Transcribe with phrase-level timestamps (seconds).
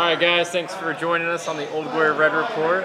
[0.00, 2.84] All right, guys, thanks for joining us on the Old Glory Red Report.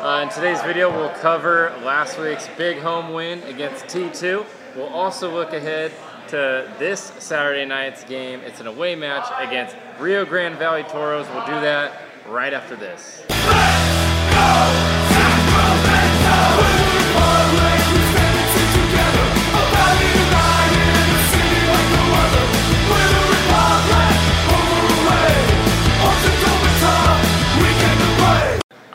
[0.00, 4.44] Uh, in today's video, we'll cover last week's big home win against T2.
[4.74, 5.92] We'll also look ahead
[6.26, 8.40] to this Saturday night's game.
[8.40, 11.28] It's an away match against Rio Grande Valley Toros.
[11.28, 13.22] We'll do that right after this.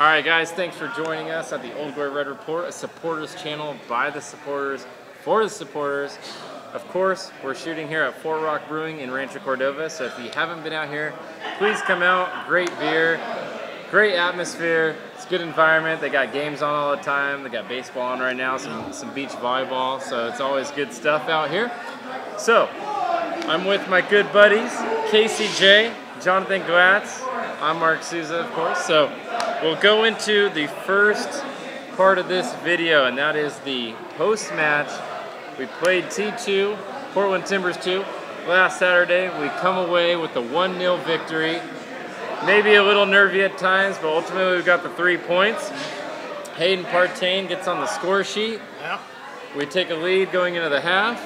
[0.01, 3.35] All right, guys, thanks for joining us at the Old Glory Red Report, a supporters
[3.35, 4.87] channel by the supporters
[5.21, 6.17] for the supporters.
[6.73, 10.31] Of course, we're shooting here at Fort Rock Brewing in Rancho Cordova, so if you
[10.31, 11.13] haven't been out here,
[11.59, 12.47] please come out.
[12.47, 13.19] Great beer,
[13.91, 16.01] great atmosphere, it's a good environment.
[16.01, 17.43] They got games on all the time.
[17.43, 21.29] They got baseball on right now, some, some beach volleyball, so it's always good stuff
[21.29, 21.71] out here.
[22.39, 22.67] So,
[23.45, 24.75] I'm with my good buddies,
[25.11, 25.93] Casey J,
[26.23, 27.21] Jonathan Glatz.
[27.61, 28.83] I'm Mark Souza, of course.
[28.83, 29.11] So,
[29.61, 31.43] we'll go into the first
[31.95, 34.89] part of this video, and that is the post-match.
[35.59, 36.77] We played T2,
[37.13, 38.03] Portland Timbers 2,
[38.47, 39.29] last Saturday.
[39.39, 41.59] We come away with a 1-0 victory.
[42.45, 45.69] Maybe a little nervy at times, but ultimately we got the three points.
[46.55, 48.59] Hayden Partain gets on the score sheet.
[48.79, 48.99] Yeah.
[49.55, 51.21] We take a lead going into the half.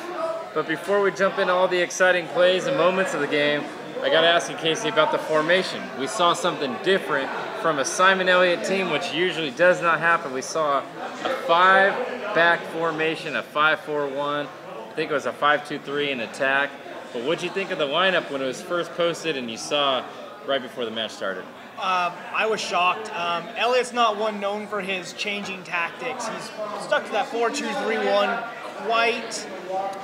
[0.53, 3.63] But before we jump into all the exciting plays and moments of the game,
[4.01, 5.81] I got to ask you, Casey, about the formation.
[5.99, 7.29] We saw something different
[7.65, 10.31] from a Simon Elliott team, which usually does not happen.
[10.31, 14.45] We saw a five-back formation, a 5-4-1.
[14.45, 16.69] I think it was a 5-2-3 in attack.
[17.11, 20.05] But what'd you think of the lineup when it was first posted and you saw
[20.45, 21.41] right before the match started?
[21.79, 23.11] Um, I was shocked.
[23.15, 26.27] Um, Elliott's not one known for his changing tactics.
[26.27, 26.43] He's
[26.83, 28.47] stuck to that 4-2-3-1
[28.85, 29.47] quite.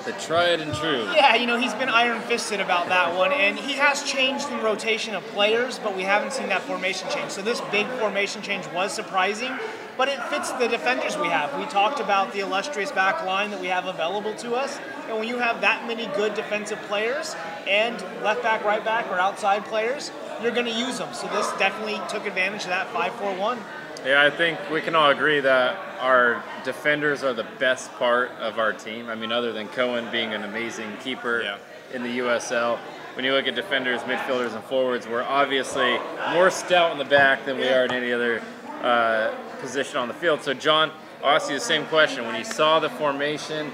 [0.05, 1.03] The tried and true.
[1.13, 4.61] Yeah, you know, he's been iron fisted about that one, and he has changed in
[4.61, 7.31] rotation of players, but we haven't seen that formation change.
[7.31, 9.51] So this big formation change was surprising,
[9.97, 11.57] but it fits the defenders we have.
[11.59, 15.27] We talked about the illustrious back line that we have available to us, and when
[15.27, 17.35] you have that many good defensive players
[17.67, 20.11] and left back, right back, or outside players,
[20.41, 21.13] you're going to use them.
[21.13, 23.59] So this definitely took advantage of that 5-4-1.
[24.06, 28.57] Yeah, I think we can all agree that our defenders are the best part of
[28.57, 29.09] our team.
[29.09, 31.57] I mean, other than Cohen being an amazing keeper Yeah.
[31.94, 32.79] in the USL,
[33.13, 36.00] when you look at defenders, midfielders, and forwards, we're obviously
[36.34, 38.41] more stout in the back than we are in any other
[38.81, 40.41] uh, position on the field.
[40.41, 40.91] So, John,
[41.23, 42.25] I'll ask you the same question.
[42.25, 43.72] When you saw the formation,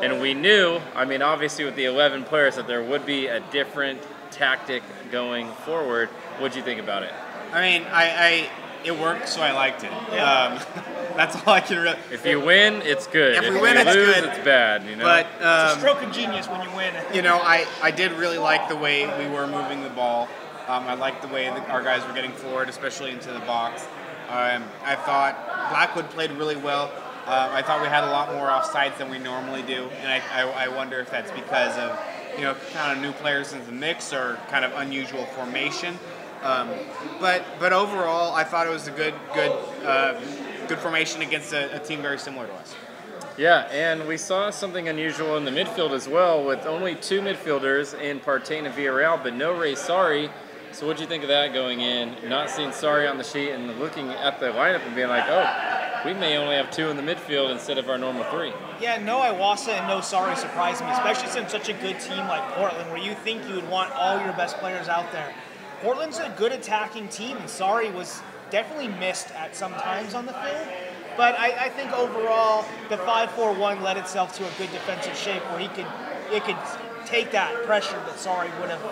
[0.00, 3.38] and we knew, I mean, obviously with the 11 players, that there would be a
[3.52, 4.00] different
[4.32, 6.08] tactic going forward.
[6.38, 7.12] What'd you think about it?
[7.52, 8.50] I mean, I, I
[8.84, 9.92] it worked, so I liked it.
[9.92, 10.58] Um,
[11.16, 11.98] that's all I can really.
[12.12, 13.34] If you win, it's good.
[13.36, 14.24] If we you win, it's lose, good.
[14.24, 14.84] it's bad.
[14.84, 15.04] You know.
[15.04, 16.94] But It's a um, stroke of genius when you win.
[17.12, 20.28] you know, I, I did really like the way we were moving the ball.
[20.68, 23.84] Um, I liked the way that our guys were getting forward, especially into the box.
[24.28, 25.34] Um, I thought
[25.70, 26.92] Blackwood played really well.
[27.26, 30.42] Uh, I thought we had a lot more offsides than we normally do, and I,
[30.42, 31.98] I, I wonder if that's because of
[32.36, 35.98] you know kind of new players in the mix or kind of unusual formation.
[36.42, 36.68] Um,
[37.20, 39.50] but but overall, I thought it was a good good
[39.84, 40.20] uh,
[40.68, 42.74] good formation against a, a team very similar to us.
[43.36, 47.98] yeah, and we saw something unusual in the midfield as well, with only two midfielders
[48.00, 50.30] in Partain and Villarreal, but no Ray Saari.
[50.70, 52.14] So what'd you think of that going in?
[52.28, 56.02] Not seeing Saari on the sheet and looking at the lineup and being like, oh,
[56.04, 58.52] we may only have two in the midfield instead of our normal three.
[58.80, 62.42] Yeah, no Iwasa and no Saari surprised me, especially since such a good team like
[62.52, 65.32] Portland, where you think you would want all your best players out there.
[65.82, 70.32] Portland's a good attacking team, and Saari was definitely missed at some times on the
[70.32, 70.68] field.
[71.16, 75.58] But I, I think overall, the 5-4-1 led itself to a good defensive shape where
[75.58, 75.86] he could
[76.30, 76.56] it could
[77.06, 78.82] take that pressure that Saari would have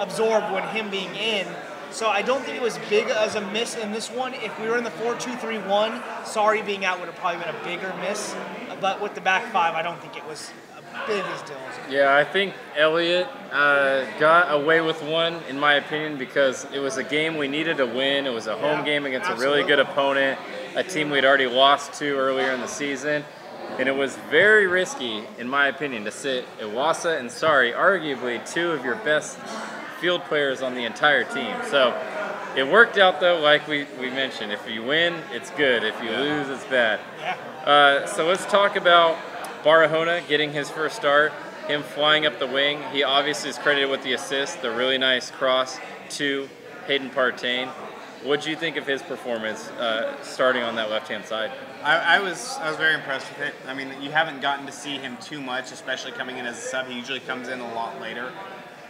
[0.00, 1.46] absorbed when him being in.
[1.90, 4.32] So I don't think it was big as a miss in this one.
[4.34, 7.92] If we were in the 4-2-3-1, Saari being out would have probably been a bigger
[8.00, 8.34] miss.
[8.80, 10.50] But with the back five, I don't think it was
[11.90, 16.98] Yeah, I think Elliott uh, got away with one, in my opinion, because it was
[16.98, 18.26] a game we needed to win.
[18.26, 20.38] It was a home Yeah, game against a really good opponent,
[20.76, 23.24] a team we'd already lost to earlier in the season.
[23.78, 28.70] And it was very risky, in my opinion, to sit Iwasa and Saari, arguably two
[28.72, 29.38] of your best
[30.00, 31.54] field players on the entire team.
[31.70, 31.96] So
[32.56, 34.52] it worked out, though, like we, we mentioned.
[34.52, 35.84] If you win, it's good.
[35.84, 37.00] If you lose, it's bad.
[37.18, 37.36] Yeah.
[37.64, 39.16] Uh, so let's talk about
[39.62, 41.32] Barahona getting his first start,
[41.66, 42.82] him flying up the wing.
[42.92, 45.78] He obviously is credited with the assist, the really nice cross
[46.10, 46.48] to
[46.86, 47.68] Hayden Partain.
[48.24, 51.50] What do you think of his performance uh, starting on that left-hand side?
[51.82, 53.54] I, I was I was very impressed with it.
[53.66, 56.60] I mean, you haven't gotten to see him too much, especially coming in as a
[56.60, 56.86] sub.
[56.86, 58.30] He usually comes in a lot later.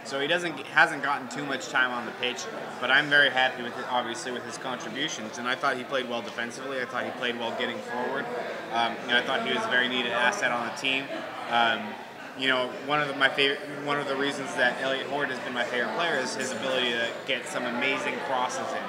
[0.03, 2.43] So he doesn't hasn't gotten too much time on the pitch,
[2.79, 5.37] but I'm very happy with it, obviously with his contributions.
[5.37, 6.81] And I thought he played well defensively.
[6.81, 8.25] I thought he played well getting forward.
[8.73, 11.05] Um, and I thought he was a very needed asset on the team.
[11.49, 11.81] Um,
[12.39, 15.39] you know, one of the, my favorite, one of the reasons that Elliot Horde has
[15.39, 18.83] been my favorite player is his ability to get some amazing crosses in.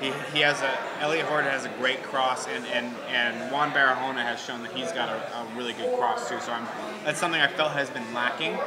[0.00, 4.22] He, he has a Elliot Horde has a great cross, and and and Juan Barahona
[4.22, 6.38] has shown that he's got a, a really good cross too.
[6.40, 6.66] So I'm,
[7.04, 8.58] that's something I felt has been lacking,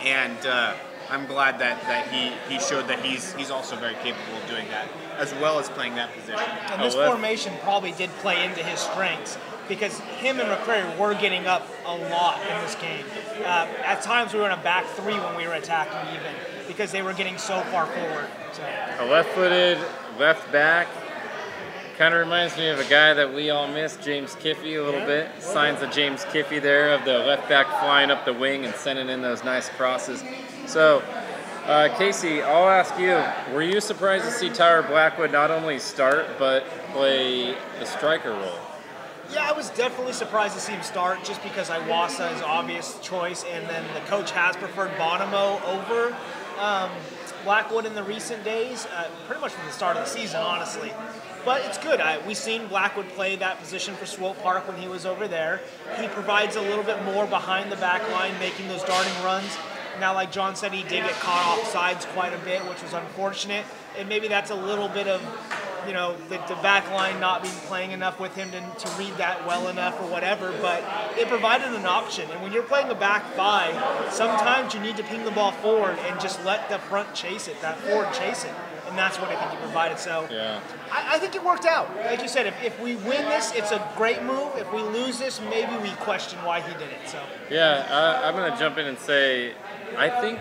[0.00, 0.74] and uh,
[1.10, 4.68] I'm glad that, that he, he showed that he's he's also very capable of doing
[4.68, 6.48] that as well as playing that position.
[6.70, 9.36] And this formation probably did play into his strengths
[9.68, 13.04] because him and McCrary were getting up a lot in this game.
[13.40, 16.32] Uh, at times we were in a back three when we were attacking even
[16.66, 18.26] because they were getting so far forward.
[18.52, 18.62] So
[19.00, 19.78] A left-footed
[20.18, 20.88] left back.
[21.98, 25.04] Kind of reminds me of a guy that we all miss, James Kiffe, a little
[25.04, 25.30] bit.
[25.42, 29.08] Signs of James Kiffe there of the left back flying up the wing and sending
[29.08, 30.22] in those nice crosses.
[30.68, 31.02] So,
[31.64, 33.24] uh, Casey, I'll ask you:
[33.54, 36.62] Were you surprised to see Tyler Blackwood not only start but
[36.92, 38.58] play the striker role?
[39.32, 43.44] Yeah, I was definitely surprised to see him start just because Iwasa is obvious choice,
[43.50, 46.14] and then the coach has preferred Bonomo over
[46.60, 46.90] um,
[47.44, 50.92] Blackwood in the recent days, uh, pretty much from the start of the season, honestly.
[51.46, 51.98] But it's good.
[51.98, 55.62] I, we've seen Blackwood play that position for Swope Park when he was over there.
[55.98, 59.56] He provides a little bit more behind the back line, making those darting runs.
[60.00, 62.92] Now, like John said, he did get caught off sides quite a bit, which was
[62.92, 63.64] unfortunate.
[63.96, 65.20] And maybe that's a little bit of
[65.86, 69.14] you know, the, the back line not being playing enough with him to, to read
[69.16, 70.84] that well enough or whatever, but
[71.16, 72.30] it provided an option.
[72.30, 73.74] And when you're playing a back five,
[74.12, 77.60] sometimes you need to ping the ball forward and just let the front chase it,
[77.62, 78.52] that forward chase it.
[78.88, 79.98] And that's what I think he provided.
[79.98, 80.60] So Yeah.
[80.90, 81.94] I, I think it worked out.
[81.96, 84.56] Like you said, if, if we win this, it's a great move.
[84.56, 87.06] If we lose this, maybe we question why he did it.
[87.06, 89.52] So Yeah, I, I'm going to jump in and say,
[89.96, 90.38] I think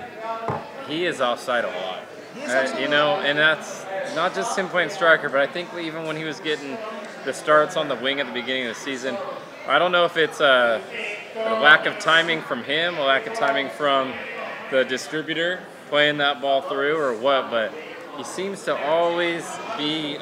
[0.87, 2.03] he is offside a lot.
[2.47, 3.85] Uh, you know, and that's
[4.15, 6.77] not just him playing striker, but I think even when he was getting
[7.25, 9.17] the starts on the wing at the beginning of the season,
[9.67, 10.81] I don't know if it's a,
[11.35, 14.13] a lack of timing from him, a lack of timing from
[14.71, 17.71] the distributor playing that ball through, or what, but
[18.17, 19.43] he seems to always
[19.77, 20.17] be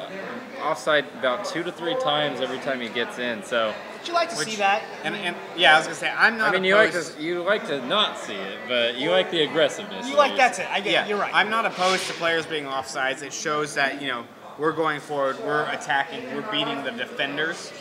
[0.62, 3.42] offside about two to three times every time he gets in.
[3.42, 3.74] So.
[4.06, 4.82] Would you like to Which- see that?
[5.04, 6.50] And, and yeah, I was gonna say I'm not.
[6.50, 9.42] I mean, you like to you like to not see it, but you like the
[9.42, 10.08] aggressiveness.
[10.08, 10.36] You like it.
[10.36, 10.70] that's it.
[10.70, 11.08] I get Yeah, it.
[11.08, 11.34] You're right.
[11.34, 13.22] I'm not opposed to players being offsides.
[13.22, 14.24] It shows that you know
[14.58, 17.72] we're going forward, we're attacking, we're beating the defenders,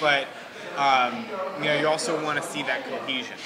[0.00, 0.26] but
[0.76, 1.24] um,
[1.58, 3.36] you know you also want to see that cohesion.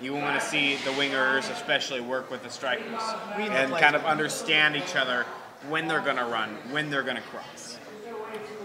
[0.00, 3.00] You want to see the wingers, especially, work with the strikers
[3.38, 5.24] and kind of understand each other
[5.70, 7.65] when they're going to run, when they're going to cross.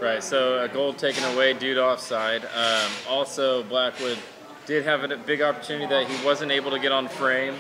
[0.01, 0.23] Right.
[0.23, 2.43] So a goal taken away due to offside.
[2.43, 4.17] Um, also, Blackwood
[4.65, 7.53] did have a big opportunity that he wasn't able to get on frame.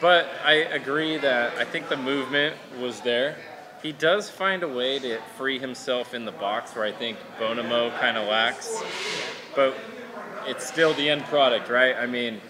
[0.00, 3.36] But I agree that I think the movement was there.
[3.84, 7.96] He does find a way to free himself in the box where I think Bonomo
[8.00, 8.82] kind of lacks.
[9.54, 9.76] But
[10.48, 11.94] it's still the end product, right?
[11.94, 12.40] I mean,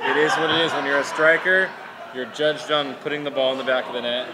[0.00, 0.72] it is what it is.
[0.72, 1.68] When you're a striker,
[2.14, 4.28] you're judged on putting the ball in the back of the net.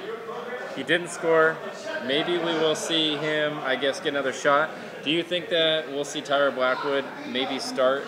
[0.77, 1.57] He didn't score.
[2.07, 4.71] Maybe we will see him, I guess, get another shot.
[5.03, 8.05] Do you think that we'll see Tyler Blackwood maybe start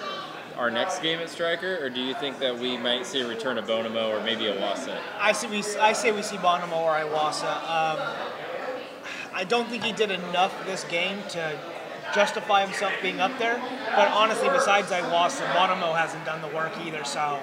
[0.57, 3.57] our next game at striker, or do you think that we might see a return
[3.57, 4.99] of Bonomo or maybe Iwasa?
[5.19, 5.47] I see.
[5.47, 7.57] We, I say we see Bonomo or Iwasa.
[7.63, 8.17] Um,
[9.33, 11.59] I don't think he did enough this game to
[12.15, 13.59] justify himself being up there.
[13.95, 17.05] But honestly, besides Iwasa, Bonomo hasn't done the work either.
[17.05, 17.41] So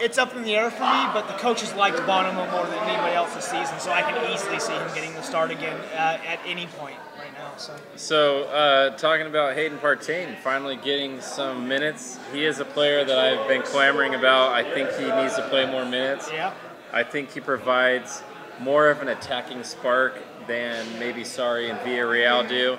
[0.00, 1.04] it's up in the air for me.
[1.12, 4.58] But the coaches liked Bonomo more than anybody else this season, so I can easily
[4.58, 7.52] see him getting the start again uh, at any point right now.
[7.56, 13.04] So So, uh, talking about Hayden Partain finally getting some minutes, he is a player
[13.04, 14.52] that I've been clamoring about.
[14.52, 16.30] I think he needs to play more minutes.
[16.32, 16.52] yeah.
[16.92, 18.22] I think he provides
[18.60, 22.76] more of an attacking spark than maybe Saari and Villarreal do.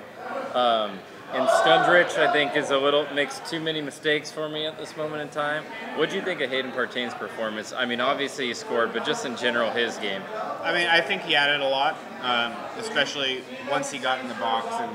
[0.57, 0.99] Um,
[1.33, 4.95] and Skundrich, I think, is a little makes too many mistakes for me at this
[4.95, 5.63] moment in time.
[5.95, 7.73] What do you think of Hayden Partain's performance?
[7.73, 10.21] I mean, obviously he scored, but just in general, his game.
[10.61, 14.35] I mean, I think he added a lot, um, especially once he got in the
[14.35, 14.91] box and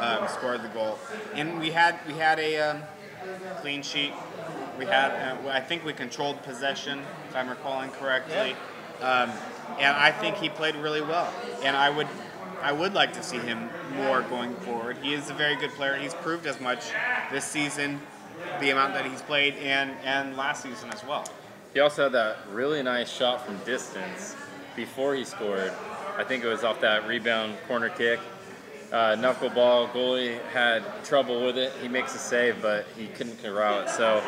[0.00, 0.98] um, scored the goal.
[1.34, 2.82] And we had we had a um,
[3.60, 4.12] clean sheet.
[4.78, 8.56] We had, uh, I think we controlled possession, if I'm recalling correctly.
[9.00, 9.30] Um,
[9.78, 11.32] and I think he played really well.
[11.62, 12.08] And I would,
[12.64, 14.96] I would like to see him more going forward.
[15.02, 15.96] He is a very good player.
[15.96, 16.80] He's proved as much
[17.30, 18.00] this season,
[18.58, 21.26] the amount that he's played, and and last season as well.
[21.74, 24.34] He also had that really nice shot from distance
[24.76, 25.74] before he scored.
[26.16, 28.18] I think it was off that rebound corner kick.
[28.90, 31.70] Uh, knuckleball goalie had trouble with it.
[31.82, 33.90] He makes a save, but he couldn't corral it.
[33.90, 34.22] So,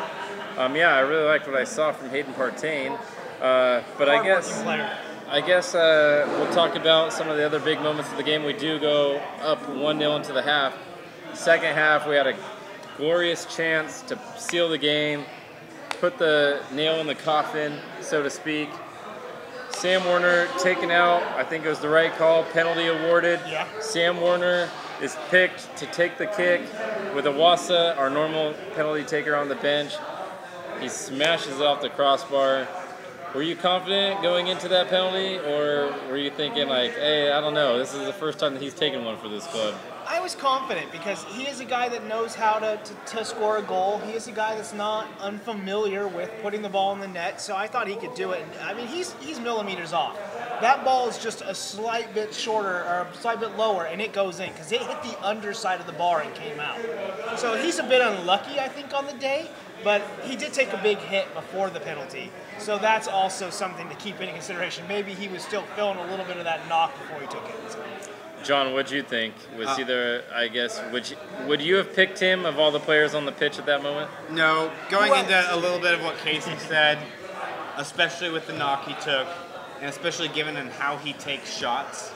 [0.57, 2.99] um, yeah, I really liked what I saw from Hayden Partain.
[3.41, 4.95] Uh, but I guess player.
[5.29, 8.45] I guess uh, we'll talk about some of the other big moments of the game.
[8.45, 10.73] We do go up 1 0 into the half.
[11.33, 12.35] Second half, we had a
[12.95, 15.25] glorious chance to seal the game,
[15.99, 18.69] put the nail in the coffin, so to speak.
[19.71, 21.21] Sam Warner taken out.
[21.37, 22.45] I think it was the right call.
[22.45, 23.41] Penalty awarded.
[23.47, 23.67] Yeah.
[23.81, 24.69] Sam Warner
[25.01, 26.61] is picked to take the kick
[27.13, 29.93] with Iwasa, our normal penalty taker, on the bench.
[30.79, 32.65] He smashes it off the crossbar.
[33.35, 37.53] Were you confident going into that penalty, or were you thinking like, "Hey, I don't
[37.53, 37.77] know.
[37.77, 39.75] This is the first time that he's taken one for this club."
[40.07, 43.57] I was confident because he is a guy that knows how to, to, to score
[43.57, 43.99] a goal.
[43.99, 47.57] He is a guy that's not unfamiliar with putting the ball in the net, so
[47.57, 48.45] I thought he could do it.
[48.63, 50.17] I mean, he's he's millimeters off.
[50.61, 54.11] That ball is just a slight bit shorter or a slight bit lower, and it
[54.11, 56.79] goes in because it hit the underside of the bar and came out.
[57.37, 59.49] So he's a bit unlucky, I think, on the day.
[59.83, 63.95] But he did take a big hit before the penalty, so that's also something to
[63.95, 64.87] keep into consideration.
[64.87, 67.55] Maybe he was still feeling a little bit of that knock before he took it.
[67.71, 67.83] So.
[68.43, 69.35] John, what'd you think?
[69.55, 72.79] Was Uh, either I guess would you, would you have picked him of all the
[72.79, 74.09] players on the pitch at that moment?
[74.31, 76.97] No, going Well- into a little bit of what Casey said,
[77.77, 79.27] especially with the knock he took,
[79.79, 82.11] and especially given him how he takes shots,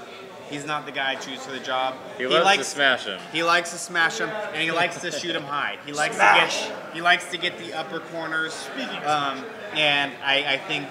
[0.50, 1.96] he's not the guy I choose for the job.
[2.18, 3.20] He, loves to smash him.
[3.32, 5.78] He likes to smash him, and he likes to shoot him high.
[5.86, 6.64] He likes Smash.
[6.64, 8.68] to get he likes to get the upper corners.
[9.06, 10.88] Um, and I, I think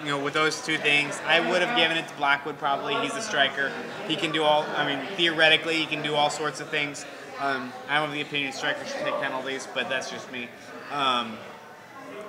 [0.00, 2.58] you know with those two things, I would have given it to Blackwood.
[2.58, 3.72] Probably he's a striker.
[4.06, 4.64] He can do all.
[4.76, 7.04] I mean, theoretically, he can do all sorts of things.
[7.40, 10.48] Um, I'm of the opinion strikers should take penalties, but that's just me.
[10.92, 11.38] Um,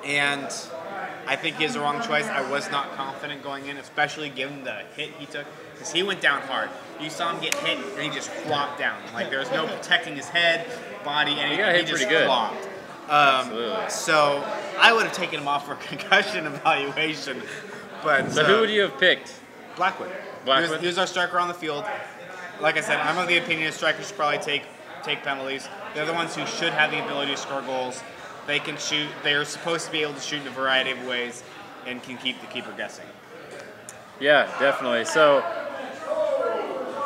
[0.06, 0.50] and
[1.28, 2.26] I think he has the wrong choice.
[2.26, 6.22] I was not confident going in, especially given the hit he took, because he went
[6.22, 6.70] down hard.
[7.00, 9.00] You saw him get hit, and he just flopped down.
[9.14, 10.68] Like there was no protecting his head,
[11.04, 12.26] body, and He hit just good.
[12.26, 12.68] flopped.
[13.10, 14.44] Um, so
[14.80, 17.42] I would have taken him off for concussion evaluation,
[18.04, 19.34] but So uh, who would you have picked?
[19.76, 20.12] Blackwood.
[20.46, 20.68] Blackwood?
[20.70, 21.86] He was, he was our striker on the field.
[22.62, 24.64] Like I said, I'm of the opinion that strikers should probably take
[25.04, 25.68] take penalties.
[25.96, 28.02] They're the ones who should have the ability to score goals.
[28.48, 29.10] They can shoot.
[29.24, 31.44] They are supposed to be able to shoot in a variety of ways,
[31.86, 33.06] and can keep the keeper guessing.
[34.20, 35.06] Yeah, definitely.
[35.06, 35.44] So,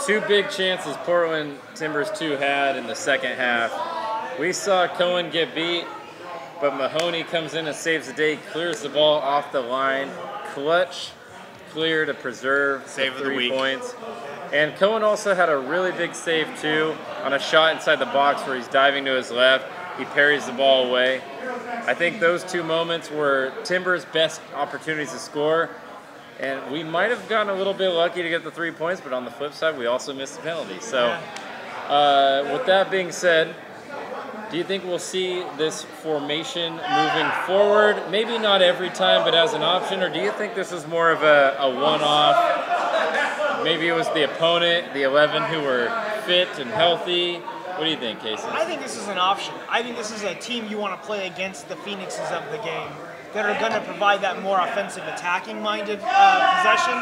[0.05, 3.71] two big chances Portland Timbers 2 had in the second half.
[4.39, 5.85] We saw Cohen get beat,
[6.59, 10.09] but Mahoney comes in and saves the day, clears the ball off the line.
[10.53, 11.11] Clutch
[11.69, 13.51] clear to preserve Save the of the three week.
[13.51, 13.95] points.
[14.53, 18.45] And Cohen also had a really big save too on a shot inside the box
[18.47, 19.65] where he's diving to his left.
[19.97, 21.21] He parries the ball away.
[21.85, 25.69] I think those two moments were Timbers' best opportunities to score.
[26.39, 29.13] And we might have gotten a little bit lucky to get the three points, but
[29.13, 30.79] on the flip side, we also missed the penalty.
[30.81, 31.17] So,
[31.87, 33.55] uh, with that being said,
[34.51, 38.11] do you think we'll see this formation moving forward?
[38.11, 41.09] Maybe not every time, but as an option, or do you think this is more
[41.09, 43.63] of a, a one-off?
[43.63, 45.87] Maybe it was the opponent, the 11 who were
[46.25, 47.41] fit and healthy.
[47.75, 48.47] What do you think, Casey?
[48.47, 49.53] I think this is an option.
[49.67, 52.57] I think this is a team you want to play against the Phoenixes of the
[52.59, 52.89] game
[53.33, 56.93] that are going to provide that more offensive, attacking minded uh, possession.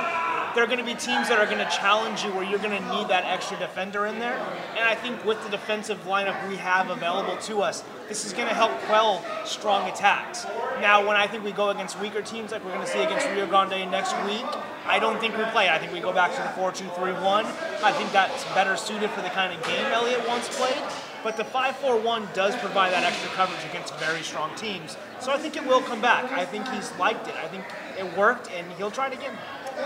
[0.55, 2.75] There are going to be teams that are going to challenge you where you're going
[2.75, 4.35] to need that extra defender in there.
[4.75, 8.47] And I think with the defensive lineup we have available to us, this is going
[8.47, 10.45] to help quell strong attacks.
[10.81, 13.27] Now, when I think we go against weaker teams like we're going to see against
[13.29, 14.45] Rio Grande next week,
[14.85, 15.69] I don't think we play.
[15.69, 17.45] I think we go back to the 4 2 3 1.
[17.45, 20.81] I think that's better suited for the kind of game Elliott once played.
[21.23, 24.97] But the 5 4 1 does provide that extra coverage against very strong teams.
[25.19, 26.31] So I think it will come back.
[26.31, 27.35] I think he's liked it.
[27.35, 27.63] I think
[27.97, 29.37] it worked, and he'll try it again.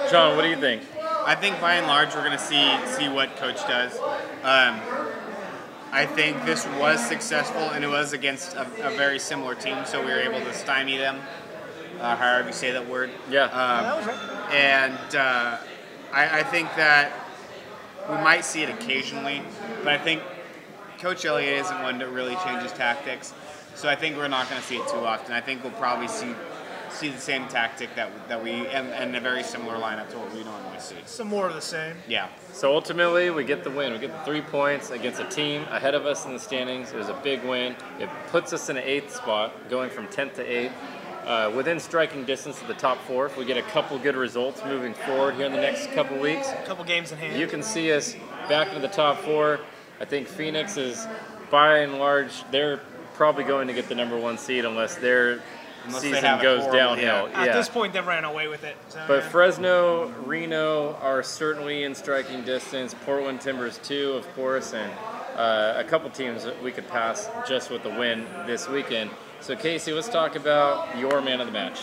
[0.10, 0.82] John, what do you think?
[1.26, 3.98] I think by and large we're going to see see what coach does.
[4.44, 4.82] Um,
[5.92, 10.04] I think this was successful, and it was against a, a very similar team, so
[10.04, 11.20] we were able to stymie them.
[12.00, 13.10] Uh, however you say that word.
[13.30, 13.46] Yeah.
[13.46, 14.37] Um, that was right.
[14.52, 15.58] And uh,
[16.14, 17.12] I, I think that
[18.10, 19.42] we might see it occasionally,
[19.84, 20.22] but I think
[21.00, 23.34] Coach Elliott isn't one to really change his tactics.
[23.76, 25.34] So I think we're not going to see it too often.
[25.34, 26.34] I think we'll probably see
[26.90, 30.34] see the same tactic that that we and, and a very similar lineup to what
[30.34, 30.96] we normally see.
[31.06, 31.96] Some more of the same.
[32.08, 32.30] Yeah.
[32.54, 33.94] So ultimately, we get the win.
[33.94, 36.92] We get the three points against a team ahead of us in the standings.
[36.92, 37.76] It was a big win.
[38.00, 40.72] It puts us in an eighth spot, going from 10th to 8th.
[41.28, 44.64] Uh, within striking distance of the top four, if we get a couple good results
[44.64, 47.38] moving forward here in the next couple weeks, A couple games in hand.
[47.38, 48.16] you can see us
[48.48, 49.60] back into the top four.
[50.00, 51.06] I think Phoenix is,
[51.52, 52.80] by and large, they're
[53.16, 55.42] probably going to get the number one seed unless their
[55.88, 57.28] Unless season goes downhill.
[57.34, 58.78] At this point, they ran away with it.
[58.88, 59.30] So, But yeah.
[59.30, 62.96] Fresno, Reno are certainly in striking distance.
[63.06, 64.90] Portland Timbers too, of course, and
[65.36, 69.10] uh, a couple teams that we could pass just with the win this weekend.
[69.40, 71.82] So Casey, let's talk about your man of the match.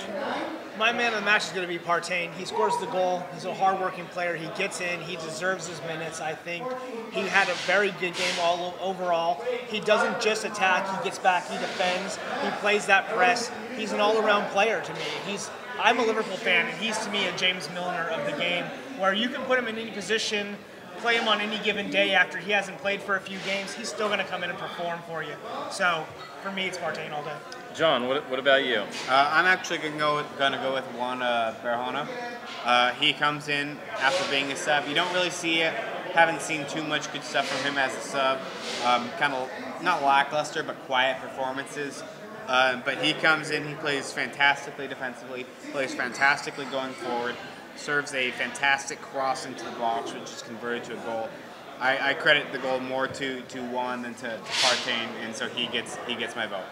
[0.76, 2.32] My man of the match is going to be Partain.
[2.34, 3.24] He scores the goal.
[3.32, 4.36] He's a hardworking player.
[4.36, 5.00] He gets in.
[5.00, 6.20] He deserves his minutes.
[6.20, 6.66] I think
[7.12, 9.42] he had a very good game all overall.
[9.68, 10.98] He doesn't just attack.
[10.98, 11.48] He gets back.
[11.48, 12.16] He defends.
[12.42, 13.50] He plays that press.
[13.76, 15.00] He's an all-around player to me.
[15.26, 15.48] He's
[15.80, 18.64] I'm a Liverpool fan, and he's to me a James Milner of the game,
[18.98, 20.56] where you can put him in any position,
[21.04, 23.74] play him on any given day after he hasn't played for a few games.
[23.74, 25.34] He's still going to come in and perform for you.
[25.70, 26.06] So
[26.42, 27.36] for me, it's Partain all day.
[27.74, 28.76] John, what, what about you?
[29.10, 32.08] Uh, I'm actually gonna go with, gonna go with Juan uh, Barahona.
[32.64, 34.88] Uh, he comes in after being a sub.
[34.88, 35.74] You don't really see it.
[36.14, 38.38] Haven't seen too much good stuff from him as a sub.
[38.86, 39.50] Um, kind of
[39.82, 42.02] not lackluster, but quiet performances.
[42.46, 47.34] Uh, but he comes in, he plays fantastically defensively, plays fantastically going forward,
[47.76, 51.28] serves a fantastic cross into the box, which is converted to a goal.
[51.80, 55.48] I, I credit the goal more to, to Juan than to, to Partain, and so
[55.48, 56.64] he gets he gets my vote.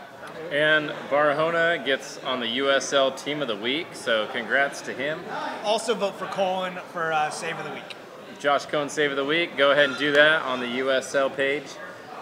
[0.50, 5.20] And Barahona gets on the USL Team of the Week, so congrats to him.
[5.64, 7.96] Also vote for Cohen for uh, Save of the Week.
[8.38, 9.56] Josh Cohen Save of the Week.
[9.56, 11.64] Go ahead and do that on the USL page.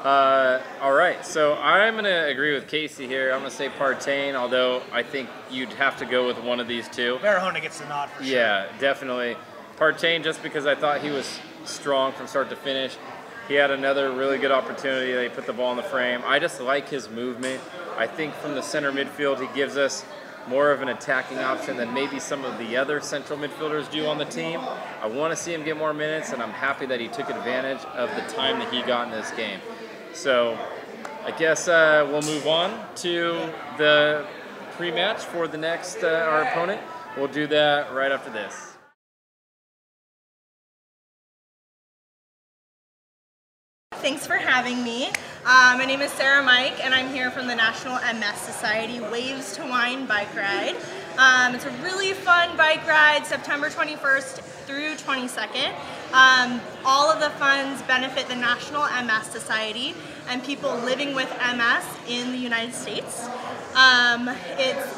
[0.02, 3.32] Uh, all right, so I'm going to agree with Casey here.
[3.32, 6.66] I'm going to say Partain, although I think you'd have to go with one of
[6.66, 7.18] these two.
[7.20, 8.34] Barahona gets the nod for sure.
[8.34, 9.36] Yeah, definitely.
[9.76, 12.96] Partain, just because I thought he was strong from start to finish.
[13.46, 15.12] He had another really good opportunity.
[15.12, 16.22] They put the ball in the frame.
[16.24, 17.60] I just like his movement.
[17.98, 20.06] I think from the center midfield, he gives us
[20.48, 24.16] more of an attacking option than maybe some of the other central midfielders do on
[24.16, 24.60] the team.
[25.02, 27.84] I want to see him get more minutes, and I'm happy that he took advantage
[27.94, 29.60] of the time that he got in this game.
[30.12, 30.58] So
[31.24, 34.26] I guess uh, we'll move on to the
[34.72, 36.80] pre-match for the next uh, our opponent.
[37.16, 38.76] We'll do that right after this.
[43.92, 45.08] Thanks for having me.
[45.44, 49.56] Uh, my name is Sarah Mike, and I'm here from the National MS Society Waves
[49.56, 50.76] to Wine bike ride.
[51.20, 55.74] Um, it's a really fun bike ride, September 21st through 22nd.
[56.14, 59.94] Um, all of the funds benefit the National MS Society
[60.30, 63.28] and people living with MS in the United States.
[63.74, 64.30] Um,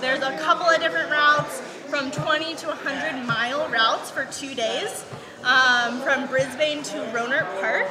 [0.01, 5.05] there's a couple of different routes, from 20 to 100 mile routes for two days,
[5.43, 7.89] um, from Brisbane to Rohnert Park.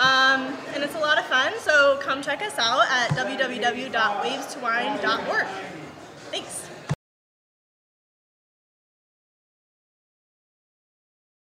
[0.00, 5.46] Um, and it's a lot of fun, so come check us out at www.wavestowine.org.
[6.32, 6.67] Thanks.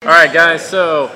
[0.09, 1.11] All right, guys, so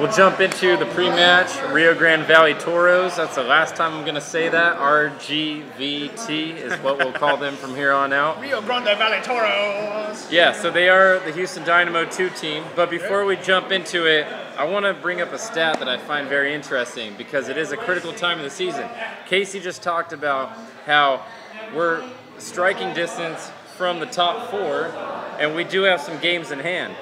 [0.00, 3.14] we'll jump into the pre-match Rio Grande Valley Toros.
[3.14, 4.76] That's the last time I'm going to say that.
[4.76, 8.40] RGVT is what we'll call them from here on out.
[8.40, 10.32] Rio Grande Valley Toros.
[10.32, 12.64] Yeah, so they are the Houston Dynamo 2 team.
[12.74, 14.26] But before we jump into it,
[14.58, 17.70] I want to bring up a stat that I find very interesting because it is
[17.70, 18.88] a critical time of the season.
[19.28, 21.24] Casey just talked about how
[21.72, 22.04] we're
[22.38, 24.86] striking distance from the top four,
[25.38, 26.96] and we do have some games in hand.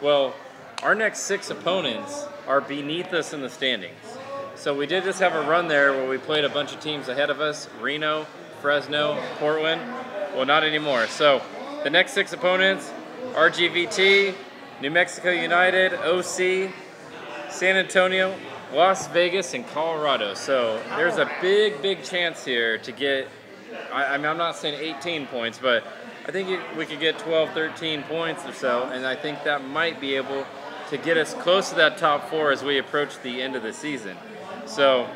[0.00, 0.32] Well,
[0.82, 3.94] our next six opponents are beneath us in the standings.
[4.54, 7.08] So we did just have a run there where we played a bunch of teams
[7.08, 8.26] ahead of us Reno,
[8.60, 9.80] Fresno, Portland.
[10.34, 11.06] Well, not anymore.
[11.06, 11.42] So
[11.82, 12.90] the next six opponents
[13.32, 14.34] RGVT,
[14.80, 16.72] New Mexico United, OC,
[17.50, 18.34] San Antonio,
[18.72, 20.34] Las Vegas, and Colorado.
[20.34, 23.28] So there's a big, big chance here to get,
[23.92, 25.84] I, I mean, I'm not saying 18 points, but
[26.26, 29.64] I think it, we could get 12, 13 points or so, and I think that
[29.64, 30.46] might be able
[30.90, 33.72] to get us close to that top four as we approach the end of the
[33.72, 34.16] season.
[34.66, 35.08] So,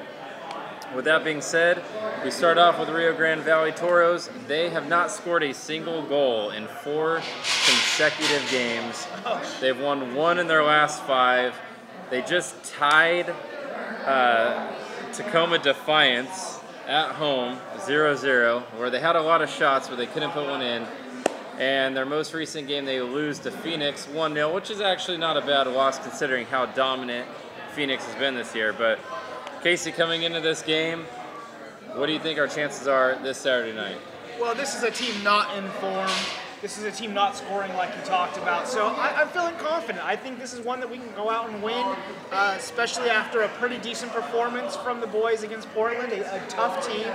[0.95, 1.83] with that being said,
[2.25, 4.31] we start off with Rio Grande Valley Toros.
[4.47, 7.17] They have not scored a single goal in four
[7.67, 9.09] consecutive games.
[9.61, 11.57] They've won one in their last five.
[12.09, 13.35] They just tied
[14.05, 14.73] uh,
[15.13, 20.31] Tacoma Defiance at home 0-0, where they had a lot of shots, but they couldn't
[20.31, 20.87] put one in.
[21.59, 25.41] And their most recent game, they lose to Phoenix 1-0, which is actually not a
[25.41, 27.29] bad loss considering how dominant
[27.75, 28.73] Phoenix has been this year.
[28.73, 28.99] But
[29.63, 31.05] Casey, coming into this game,
[31.95, 33.99] what do you think our chances are this Saturday night?
[34.41, 36.11] Well, this is a team not in form.
[36.61, 38.67] This is a team not scoring like you talked about.
[38.67, 40.05] So I, am feeling confident.
[40.05, 41.85] I think this is one that we can go out and win,
[42.33, 46.85] uh, especially after a pretty decent performance from the boys against Portland, a, a tough
[46.89, 47.07] team.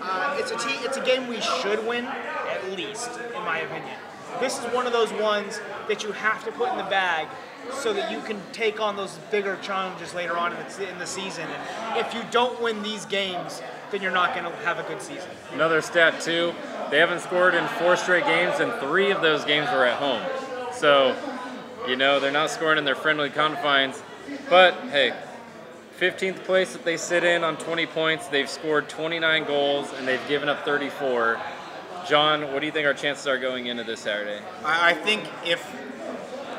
[0.00, 3.96] Uh, it's a it's a game we should win at least, in my opinion.
[4.40, 7.28] This is one of those ones that you have to put in the bag
[7.72, 11.06] so that you can take on those bigger challenges later on in the, in the
[11.06, 11.46] season.
[11.48, 15.00] And if you don't win these games, then you're not going to have a good
[15.00, 15.28] season.
[15.52, 16.52] Another stat too,
[16.90, 20.22] they haven't scored in four straight games, and three of those games were at home.
[20.72, 21.16] So,
[21.88, 24.02] you know, they're not scoring in their friendly confines.
[24.50, 25.14] But hey,
[25.98, 28.26] 15th place that they sit in on 20 points.
[28.26, 31.40] They've scored 29 goals and they've given up 34.
[32.08, 34.40] John, what do you think our chances are going into this Saturday?
[34.64, 35.64] I, think if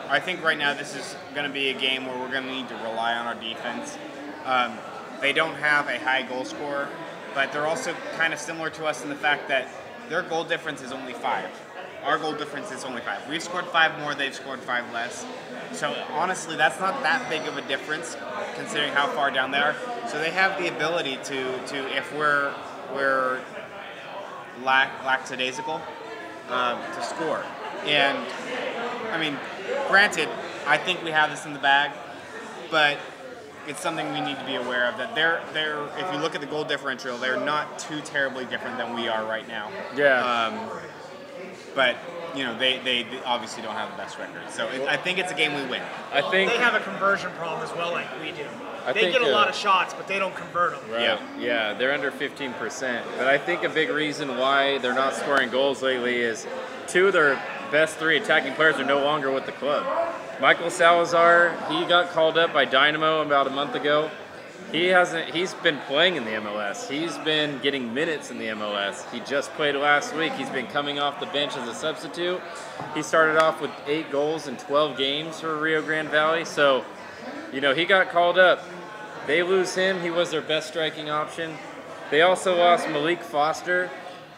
[0.09, 2.51] I think right now this is going to be a game where we're going to
[2.51, 3.97] need to rely on our defense.
[4.45, 4.77] Um,
[5.21, 6.87] they don't have a high goal scorer,
[7.33, 9.67] but they're also kind of similar to us in the fact that
[10.09, 11.49] their goal difference is only five.
[12.05, 13.27] Our goal difference is only five.
[13.27, 15.25] We've scored five more, they've scored five less.
[15.71, 18.15] So honestly, that's not that big of a difference
[18.55, 19.75] considering how far down they are.
[20.07, 22.53] So they have the ability to, to if we're
[22.93, 23.41] we're
[24.63, 25.81] lack lackadaisical,
[26.49, 27.43] um, to score.
[27.85, 28.17] And
[29.11, 29.37] I mean,
[29.87, 30.29] granted,
[30.67, 31.91] I think we have this in the bag,
[32.69, 32.97] but
[33.67, 36.41] it's something we need to be aware of that they're they're if you look at
[36.41, 39.71] the goal differential, they're not too terribly different than we are right now.
[39.95, 40.23] Yeah.
[40.23, 40.69] Um,
[41.75, 41.95] but
[42.35, 45.19] you know they, they, they obviously don't have the best record, so it, I think
[45.19, 45.83] it's a game we win.
[46.11, 48.45] I think they have a conversion problem as well, like we do.
[48.85, 50.91] I they think, get a uh, lot of shots, but they don't convert them.
[50.91, 51.01] Right.
[51.01, 51.39] Yeah.
[51.39, 53.03] Yeah, they're under 15%.
[53.17, 56.45] But I think a big reason why they're not scoring goals lately is
[56.87, 59.85] two of their best three attacking players are no longer with the club.
[60.39, 64.11] Michael Salazar, he got called up by Dynamo about a month ago.
[64.71, 66.89] He hasn't he's been playing in the MLS.
[66.89, 69.09] He's been getting minutes in the MLS.
[69.11, 70.33] He just played last week.
[70.33, 72.41] He's been coming off the bench as a substitute.
[72.93, 76.45] He started off with 8 goals in 12 games for Rio Grande Valley.
[76.45, 76.83] So,
[77.53, 78.63] you know, he got called up.
[79.27, 80.01] They lose him.
[80.01, 81.55] He was their best striking option.
[82.11, 83.89] They also lost Maalique Foster,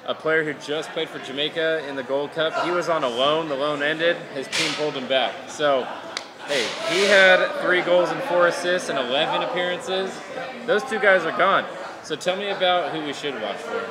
[0.06, 2.64] a player who just played for Jamaica in the Gold Cup.
[2.64, 3.50] He was on a loan.
[3.50, 4.16] The loan ended.
[4.34, 5.34] His team pulled him back.
[5.50, 5.88] So,
[6.48, 10.12] hey, he had three goals and four assists in 11 appearances.
[10.66, 11.66] Those two guys are gone.
[12.04, 13.84] So tell me about who we should watch for.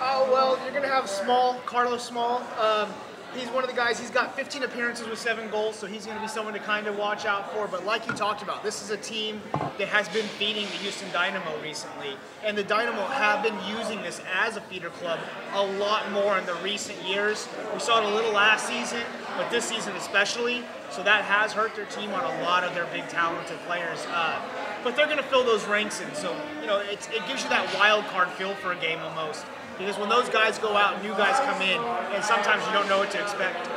[0.00, 2.42] Oh well, you're gonna have Small, Carlos Small.
[2.60, 2.88] Um,
[3.34, 3.98] he's one of the guys.
[4.00, 6.96] He's got 15 appearances with seven goals, so he's gonna be someone to kind of
[6.96, 7.66] watch out for.
[7.66, 11.10] But like you talked about, this is a team that has been feeding the Houston
[11.12, 15.18] Dynamo recently, and the Dynamo have been using this as a feeder club
[15.54, 17.48] a lot more in the recent years.
[17.74, 19.02] We saw it a little last season,
[19.38, 20.62] but this season especially.
[20.90, 24.04] So that has hurt their team on a lot of their big talented players.
[24.10, 24.38] Uh,
[24.84, 26.14] but they're going to fill those ranks in.
[26.14, 29.46] So, you know, it gives you that wild card feel for a game almost.
[29.78, 31.80] Because when those guys go out, new guys come in,
[32.14, 33.68] and sometimes you don't know what to expect.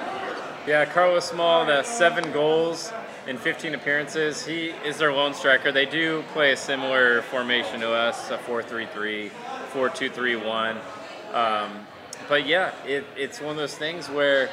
[0.67, 2.91] Yeah, Carlos Small, the seven goals
[3.27, 4.43] in 15 appearances.
[4.45, 5.71] He is their lone striker.
[5.71, 9.29] They do play a similar formation to us, a 4-3-3,
[9.73, 10.77] 4-2-3-1.
[11.33, 11.85] Um,
[12.27, 14.49] but yeah, it, it's one of those things where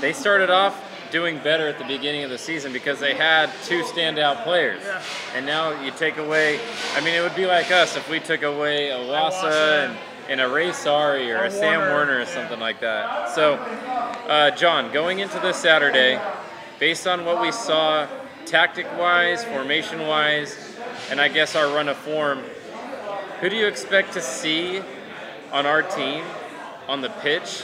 [0.00, 3.82] they started off doing better at the beginning of the season because they had two
[3.84, 4.82] standout players.
[4.82, 5.02] Yeah.
[5.36, 6.58] And now you take away,
[6.94, 10.40] I mean, it would be like us if we took away a Wassa and, and
[10.40, 12.34] a Ray Saari or, Or a Sam Warner, Werner or yeah.
[12.34, 13.32] something like that.
[13.32, 16.20] So, uh, John, going into this Saturday,
[16.80, 18.08] based on what we saw
[18.44, 20.56] tactic wise, formation wise,
[21.10, 22.42] and I guess our run of form,
[23.40, 24.82] who do you expect to see
[25.52, 26.24] on our team
[26.88, 27.62] on the pitch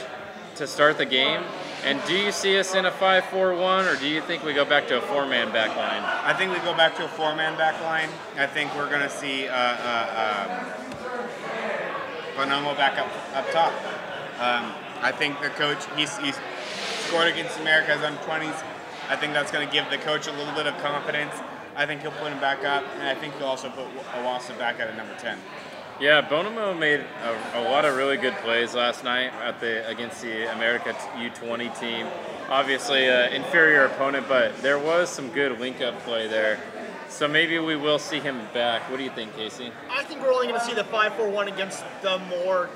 [0.55, 1.43] to start the game?
[1.83, 4.53] And do you see us in a 5 4 1, or do you think we
[4.53, 6.03] go back to a four man back line?
[6.23, 8.09] I think we go back to a four-man back line.
[8.37, 10.65] I think we're going to see uh, uh, um,
[12.37, 13.73] Bonomo back up up top.
[14.39, 16.37] Um, I think the coach he's, he's
[17.07, 18.63] scored against America's under 20s.
[19.09, 21.33] I think that's going to give the coach a little bit of confidence.
[21.75, 24.79] I think he'll put him back up, and I think he'll also put Iwasa back
[24.79, 25.37] at a number 10.
[26.01, 30.23] Yeah, Bonomo made a, a lot of really good plays last night at the against
[30.23, 32.07] the America U20 team.
[32.49, 36.59] Obviously, an inferior opponent, but there was some good link-up play there.
[37.07, 38.89] So maybe we will see him back.
[38.89, 39.71] What do you think, Casey?
[39.91, 42.71] I think we're only going to see the 5 4 1 against the more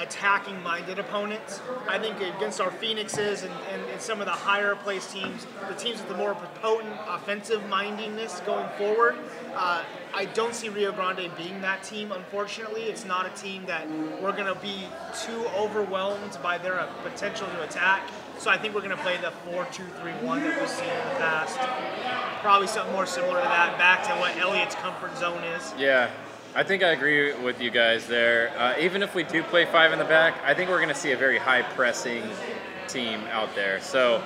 [0.00, 1.60] attacking minded opponents.
[1.88, 5.74] I think against our Phoenixes and, and, and some of the higher placed teams, the
[5.74, 9.16] teams with the more potent offensive mindedness going forward,
[9.54, 12.82] uh, I don't see Rio Grande being that team, unfortunately.
[12.82, 13.88] It's not a team that
[14.20, 14.86] we're going to be
[15.22, 18.08] too overwhelmed by their potential to attack.
[18.38, 20.88] So I think we're going to play the 4 2 3 1 that we've seen
[20.88, 21.58] in the past.
[22.40, 25.74] Probably something more similar to that, back to what Elliott's comfort zone is.
[25.78, 26.10] Yeah,
[26.52, 28.52] I think I agree with you guys there.
[28.58, 30.96] Uh, even if we do play five in the back, I think we're going to
[30.96, 32.24] see a very high pressing
[32.88, 33.80] team out there.
[33.80, 34.20] So,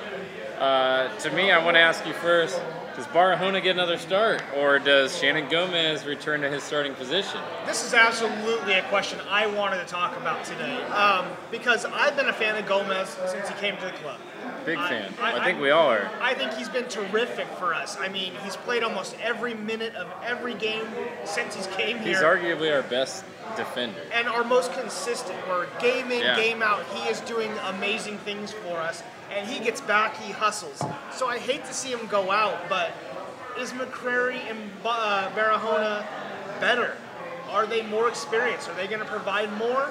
[0.58, 2.58] uh, to me, I want to ask you first
[2.96, 7.40] does Barahona get another start, or does Shannon Gomez return to his starting position?
[7.66, 12.28] This is absolutely a question I wanted to talk about today um, because I've been
[12.28, 14.20] a fan of Gomez since he came to the club.
[14.64, 15.14] Big I- fan.
[15.20, 16.10] I- I, think I- we all are.
[16.20, 17.96] I think he's been terrific for us.
[18.00, 20.86] I mean, he's played almost every minute of every game
[21.24, 22.08] since he's came here.
[22.08, 23.24] He's arguably our best
[23.56, 24.00] defender.
[24.12, 25.38] and our most consistent.
[25.48, 26.36] We're game in, Yeah.
[26.36, 29.02] game out, he is doing amazing things for us.
[29.36, 30.82] And he gets back, he hustles.
[31.12, 32.92] So I hate to see him go out, but
[33.58, 36.04] is McCrary and uh, Barahona
[36.60, 36.96] better?
[37.50, 38.68] Are they more experienced?
[38.68, 39.90] Are they going to provide more?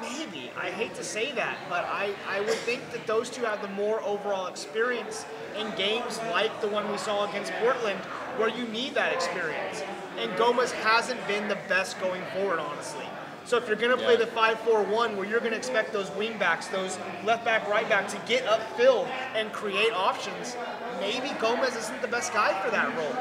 [0.00, 0.50] Maybe.
[0.60, 3.68] I hate to say that, but I, I would think that those two have the
[3.68, 5.24] more overall experience
[5.58, 7.98] in games like the one we saw against Portland,
[8.36, 9.82] where you need that experience.
[10.18, 13.06] And Gomez hasn't been the best going forward, honestly.
[13.44, 14.24] So if you're going to play Yeah.
[14.24, 18.08] the 5-4-1, where you're going to expect those wing backs, those left back, right back
[18.08, 20.56] to get upfield and create options,
[20.98, 23.14] maybe Gomez isn't the best guy for that role.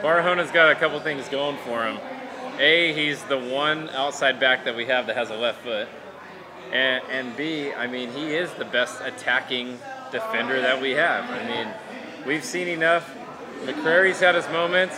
[0.00, 1.98] Barahona's got a couple things going for him.
[2.58, 5.86] A, he's the one outside back that we have that has a left foot.
[6.72, 9.78] And, and B, I mean, he is the best attacking
[10.12, 11.24] defender that we have.
[11.30, 11.68] I mean,
[12.26, 13.14] we've seen enough.
[13.64, 14.96] McCrary's had his moments.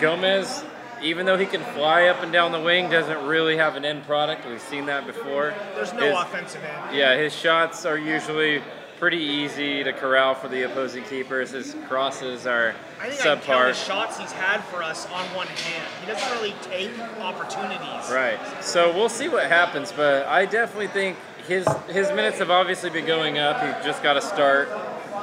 [0.00, 0.64] Gomez,
[1.02, 4.04] even though he can fly up and down the wing, doesn't really have an end
[4.04, 4.46] product.
[4.46, 5.54] We've seen that before.
[5.74, 6.96] There's no His- offensive end.
[6.96, 8.62] yeah, his shots are usually
[8.98, 11.50] pretty easy to corral for the opposing keepers.
[11.50, 15.24] His crosses are I think I can count the shots he's had for us on
[15.34, 15.88] one hand.
[16.00, 18.10] He doesn't really take opportunities.
[18.10, 18.38] Right.
[18.62, 23.06] So we'll see what happens, but I definitely think his his minutes have obviously been
[23.06, 23.60] going up.
[23.60, 24.68] He just got to start.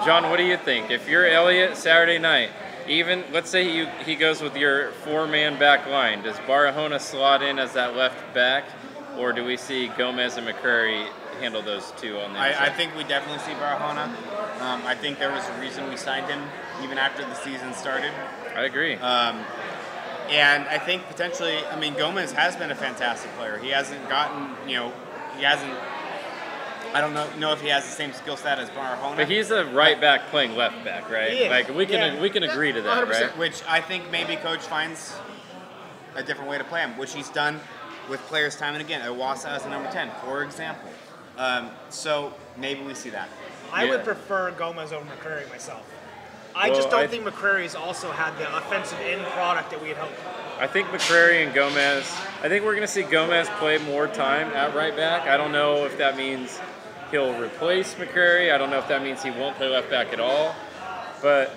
[0.05, 0.91] John, what do you think?
[0.91, 2.49] If you're Elliott Saturday night,
[2.87, 7.57] even let's say you, he goes with your four-man back line, does Barahona slot in
[7.57, 8.65] as that left back,
[9.17, 11.07] or do we see Gomez and McCrary
[11.43, 14.07] handle those two on the I, I think we definitely see Barahona.
[14.61, 16.41] Um, I think there was a reason we signed him
[16.81, 18.13] even after the season started.
[18.55, 18.95] I agree.
[18.95, 19.43] Um,
[20.29, 23.57] and I think potentially, I mean, Gomez has been a fantastic player.
[23.57, 24.93] He hasn't gotten, you know,
[25.37, 25.73] he hasn't.
[26.93, 29.17] I don't know, know if he has the same skill set as Barahona.
[29.17, 31.49] but he's a right back playing left back, right?
[31.49, 32.21] Like we can yeah.
[32.21, 33.09] we can agree to that, 100%.
[33.09, 33.37] right?
[33.37, 35.13] which I think maybe coach finds
[36.15, 37.59] a different way to play him, which he's done
[38.09, 39.01] with players time and again.
[39.01, 40.89] Iwasa as a number 10, for example.
[41.37, 43.29] Um, so maybe we see that.
[43.71, 43.91] I Yeah.
[43.91, 45.81] would prefer Gomez over McCrary myself.
[46.55, 49.89] I Well, just don't I- think McCrary's also had the offensive end product that we
[49.89, 50.19] had hoped.
[50.59, 52.05] I think McCrary and Gomez.
[52.43, 55.27] I think we're going to see Gomez play more time at right back.
[55.27, 56.59] I don't know if that means
[57.09, 58.53] he'll replace McCrary.
[58.53, 60.55] I don't know if that means he won't play left back at all.
[61.23, 61.55] But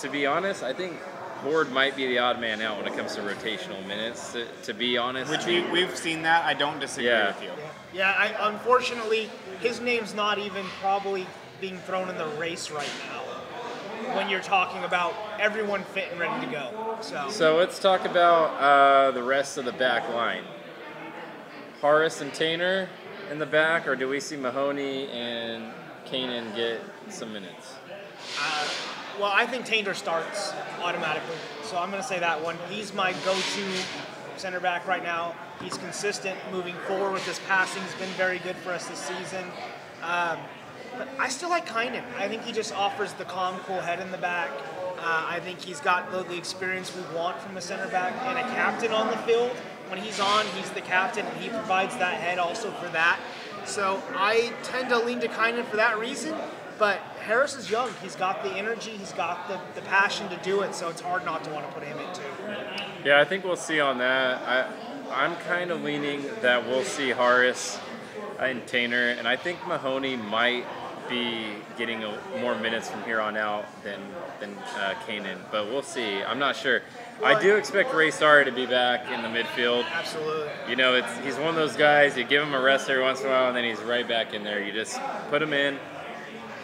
[0.00, 1.00] to be honest, I think
[1.44, 4.32] Horde might be the odd man out when it comes to rotational minutes.
[4.32, 6.44] To, to be honest, Which we, we've seen that.
[6.44, 7.26] I don't disagree Yeah.
[7.28, 7.50] with you.
[7.92, 9.30] Yeah, I, unfortunately,
[9.60, 11.26] his name's not even probably
[11.60, 13.20] being thrown in the race right now.
[14.16, 18.50] When you're talking about everyone fit and ready to go, so, So let's talk about
[18.60, 20.44] uh, the rest of the back line.
[21.80, 22.88] Horace and Tainer
[23.30, 25.72] in the back, or do we see Mahoney and
[26.06, 26.80] Kanan get
[27.10, 27.74] some minutes?
[28.40, 28.68] uh,
[29.18, 31.36] well, I think Tainter starts automatically.
[31.62, 32.56] So I'm going to say that one.
[32.68, 33.66] He's my go-to
[34.36, 35.34] center back right now.
[35.62, 37.82] He's consistent moving forward with his passing.
[37.82, 39.44] He's been very good for us this season.
[40.02, 40.38] Um,
[40.98, 42.04] but I still like Kynan.
[42.18, 44.50] I think he just offers the calm, cool head in the back.
[44.98, 48.38] Uh, I think he's got the, the experience we want from a center back and
[48.38, 49.50] a captain on the field.
[49.88, 53.20] When he's on, he's the captain, and he provides that head also for that.
[53.64, 56.34] So I tend to lean to Kynan for that reason.
[56.78, 57.90] But Harris is young.
[58.02, 58.90] He's got the energy.
[58.90, 60.74] He's got the, the passion to do it.
[60.74, 62.22] So it's hard not to want to put him in too.
[63.02, 64.42] Yeah, I think we'll see on that.
[64.42, 64.70] I,
[65.10, 67.78] I'm kind of leaning that we'll see Harris
[68.38, 70.64] and Tainer, and I think Mahoney might
[71.08, 74.00] be getting a, more minutes from here on out than
[74.40, 76.22] than uh, Kanan, but we'll see.
[76.22, 76.82] I'm not sure.
[77.22, 79.84] I do expect Ray Saari to be back in the midfield.
[79.90, 80.50] Absolutely.
[80.68, 82.16] You know, it's he's one of those guys.
[82.16, 84.34] You give him a rest every once in a while, and then he's right back
[84.34, 84.62] in there.
[84.62, 84.98] You just
[85.30, 85.78] put him in.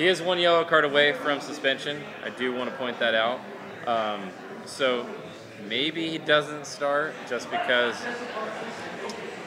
[0.01, 2.01] He is one yellow card away from suspension.
[2.25, 3.39] I do want to point that out.
[3.87, 4.31] Um,
[4.65, 5.07] so
[5.69, 7.95] maybe he doesn't start just because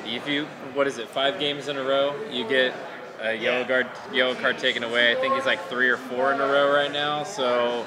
[0.06, 2.72] if you what is it five games in a row you get
[3.20, 3.68] a yellow Yeah.
[3.68, 5.12] card yellow card taken away.
[5.12, 7.24] I think he's like three or four in a row right now.
[7.24, 7.84] So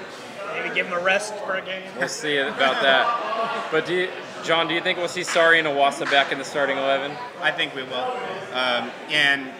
[0.52, 1.84] Maybe give him a rest for a game.
[1.96, 3.68] we'll see about that.
[3.70, 4.08] But do you,
[4.42, 7.16] John, do you think we'll see Saari and Iwasa back in the starting eleven?
[7.40, 8.10] I think we will.
[8.52, 9.52] Um, and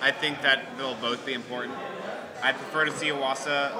[0.00, 1.74] I think that they'll both be important.
[2.42, 3.72] I prefer to see Iwasa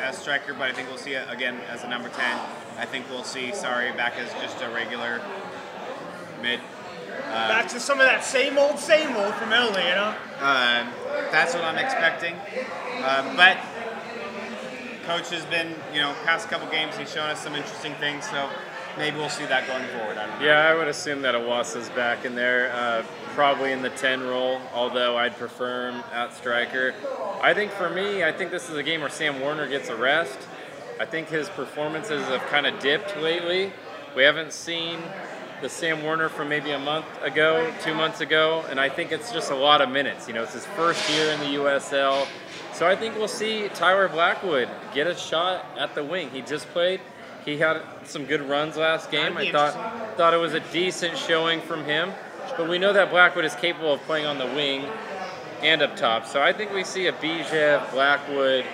[0.00, 2.40] as striker, but I think we'll see it again as a number 10.
[2.78, 5.20] I think we'll see Saari back as just a regular
[6.42, 6.60] mid.
[7.30, 10.14] Back to some of that same old, same old from Italy, you know?
[10.40, 10.88] Um,
[11.30, 12.34] that's what I'm expecting.
[13.04, 13.58] Um, but
[15.04, 18.28] coach has been, you know, past couple games, he's shown us some interesting things.
[18.28, 18.50] So
[18.98, 20.16] maybe we'll see that going forward.
[20.16, 20.44] I.
[20.44, 23.04] Yeah, I would assume that Iwasa's back in there, uh,
[23.34, 26.94] probably in the 10 role, although I'd prefer him at striker.
[27.42, 29.96] I think for me, I think this is a game where Sam Warner gets a
[29.96, 30.38] rest.
[31.00, 33.72] I think his performances have kind of dipped lately.
[34.14, 34.98] We haven't seen
[35.60, 39.32] the Sam Warner from maybe a month ago, two months ago, and I think it's
[39.32, 40.28] just a lot of minutes.
[40.28, 42.26] You know, it's his first year in the USL.
[42.74, 46.30] So I think we'll see Tyler Blackwood get a shot at the wing.
[46.30, 47.00] He just played
[47.44, 49.36] He had some good runs last game.
[49.36, 52.12] I thought thought it was a decent showing from him.
[52.56, 54.84] But we know that Blackwood is capable of playing on the wing
[55.62, 56.26] and up top.
[56.26, 58.64] So I think we see a Bijev Blackwood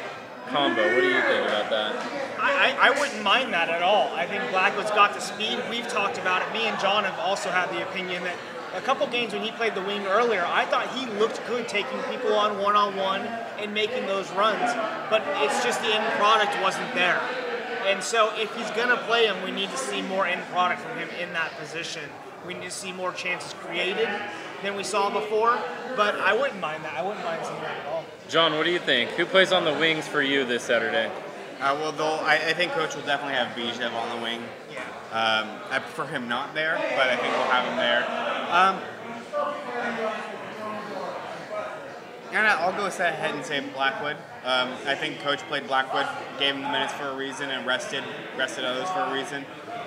[0.48, 0.82] combo.
[0.82, 1.96] What do you think about that?
[2.38, 4.12] I, I, I wouldn't mind that at all.
[4.14, 5.58] I think Blackwood's got the speed.
[5.70, 6.52] We've talked about it.
[6.52, 8.36] Me and John have also had the opinion that
[8.74, 11.98] a couple games when he played the wing earlier, I thought he looked good taking
[12.10, 13.22] people on one on one
[13.58, 14.72] and making those runs.
[15.10, 17.20] But it's just the end product wasn't there.
[17.86, 20.80] And so if he's going to play him, we need to see more end product
[20.82, 22.02] from him in that position.
[22.46, 24.08] We need to see more chances created
[24.62, 25.58] than we saw before.
[25.96, 26.94] But I wouldn't mind that.
[26.94, 28.04] I wouldn't mind seeing that at all.
[28.28, 29.10] John, what do you think?
[29.10, 31.10] Who plays on the wings for you this Saturday?
[31.60, 34.40] Uh, well, they'll, I, I think coach will definitely have Bijev on the wing.
[34.72, 34.80] Yeah.
[35.12, 38.06] Um, I prefer him not there, but I think we'll have him there.
[38.50, 38.80] Um,
[42.32, 44.16] and I'll go ahead and say Blackwood.
[44.44, 46.06] Um, I think coach played Blackwood,
[46.38, 48.02] gave him the minutes for a reason, and rested
[48.38, 49.44] rested others for a reason.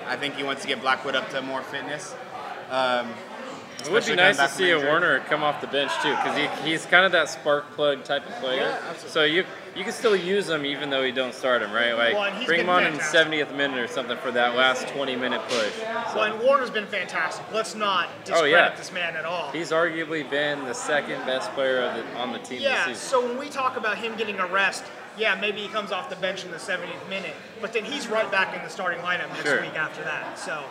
[0.08, 2.14] I think he wants to get Blackwood up to more fitness.
[2.70, 3.10] Um,
[3.84, 4.90] It would be nice to see a injury.
[4.90, 8.28] Warner come off the bench too, because he, he's kind of that spark plug type
[8.28, 8.62] of player.
[8.62, 9.10] Yeah, absolutely.
[9.10, 11.94] so you you can still use him even though you don't start him, right?
[11.94, 15.16] Like Well, bring him on in the 70th minute or something for that last 20
[15.16, 15.80] minute push.
[16.16, 17.46] Well, and Warner's been fantastic.
[17.52, 18.76] Let's not oh, discredit Oh, yeah.
[18.76, 19.52] this man at all.
[19.52, 23.10] He's arguably been the second best player of the, on the team Yeah, this season.
[23.22, 24.84] so when we talk about him getting a rest,
[25.18, 28.30] yeah, maybe he comes off the bench in the 70th minute, but then he's right
[28.32, 29.62] back in the starting lineup next Sure.
[29.62, 30.38] week after that.
[30.40, 30.64] So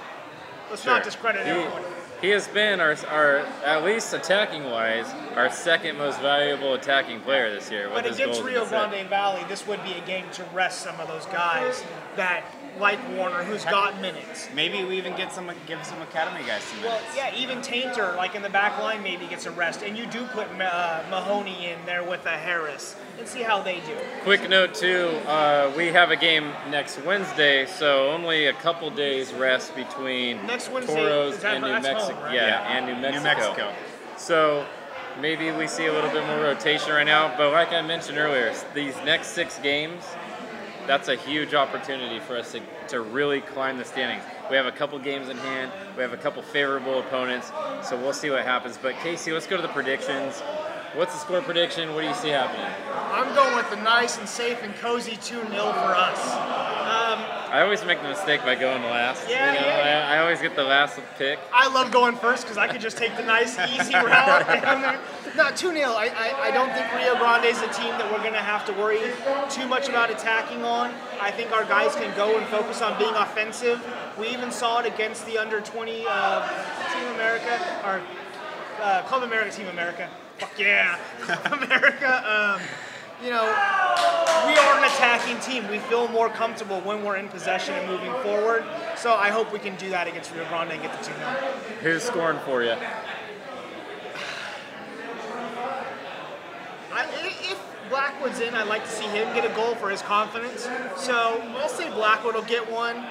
[0.71, 0.93] let's Sure.
[0.95, 1.83] not discredit He- everyone.
[2.21, 7.53] He has been our, our at least attacking wise, our second most valuable attacking player
[7.53, 7.85] this year.
[7.87, 8.67] with But his against Rio.
[8.67, 11.83] Grande Valley, this would be a game to rest some of those guys
[12.17, 12.45] that,
[12.79, 14.49] like Warner, who's got minutes.
[14.55, 17.17] Maybe we even get some give some academy guys some Well, minutes.
[17.17, 19.83] yeah, even Tainter, like in the back line, maybe gets a rest.
[19.83, 23.77] And you do put uh, Mahoney in there with a Harris and see how they
[23.81, 23.97] do.
[24.23, 29.33] Quick note too, uh, we have a game next Wednesday, so only a couple days
[29.35, 32.23] rest between Next Wednesday, Toros is that- and New that's home, Mexico.
[32.23, 32.35] right?
[32.35, 32.77] Yeah, Yeah.
[32.77, 33.19] and New Mexico.
[33.19, 33.73] New Mexico.
[34.17, 34.67] So
[35.21, 38.55] maybe we see a little bit more rotation right now, but like I mentioned earlier,
[38.75, 40.05] these next six games,
[40.87, 44.25] that's a huge opportunity for us to, to really climb the standings.
[44.51, 45.71] We have a couple games in hand.
[45.97, 48.77] We have a couple favorable opponents, so we'll see what happens.
[48.77, 50.43] But Casey, let's go to the predictions.
[50.95, 51.95] What's the score prediction?
[51.95, 52.71] What do you see happening?
[53.13, 56.21] I'm going with the nice and safe and cozy 2 0 for us.
[56.35, 59.27] Um, I always make the mistake by going last.
[59.27, 59.67] Yeah, you know?
[59.67, 60.09] yeah.
[60.11, 61.39] I, I always get the last pick.
[61.51, 65.01] I love going first because I could just take the nice, easy route down there.
[65.35, 65.93] Not 2 0.
[65.93, 68.67] I, I, I don't think Rio Grande is a team that we're going to have
[68.67, 69.01] to worry
[69.49, 70.93] too much about attacking on.
[71.19, 73.81] I think our guys can go and focus on being offensive.
[74.21, 76.49] We even saw it against the under 20 uh,
[76.93, 78.03] Team America, or
[78.83, 80.11] uh, Club America, Team America.
[80.43, 80.99] Fuck yeah,
[81.53, 82.29] America.
[82.29, 82.61] Um,
[83.23, 85.71] you know, we are an attacking team.
[85.71, 88.65] We feel more comfortable when we're in possession and moving forward.
[88.97, 91.29] So I hope we can do that against Rio Grande and get the 2 0.
[91.83, 92.75] Who's scoring for you?
[96.93, 100.69] I, if Blackwood's in, I'd like to see him get a goal for his confidence.
[100.97, 103.07] So I'll say Blackwood will get one.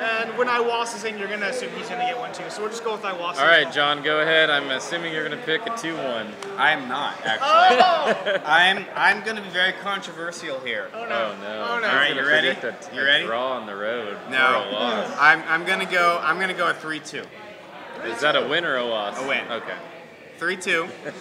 [0.00, 2.48] And when Iwasa is in, you're going to assume he's going to get one too.
[2.50, 3.38] So we'll just go with Iwasa.
[3.38, 4.48] All right, John, go ahead.
[4.50, 6.34] I'm assuming you're going to pick a 2 1.
[6.56, 7.48] I am not actually.
[8.32, 8.40] Oh!
[8.46, 10.88] I'm I'm going to be very controversial here.
[10.94, 11.08] oh Oh, no.
[11.08, 11.66] no.
[11.68, 11.86] Oh no.
[11.86, 12.52] Oh, All right, you ready?
[12.54, 13.24] predict A, You ready?
[13.26, 14.16] draw on the road.
[14.30, 15.16] No, Or a loss.
[15.20, 16.20] I'm I'm going to go.
[16.22, 17.24] I'm going to go a three-two.
[18.04, 19.20] Is that a win or a loss?
[19.20, 19.44] A win.
[19.50, 19.74] Okay.
[20.38, 20.86] Three-two.
[20.86, 21.12] 3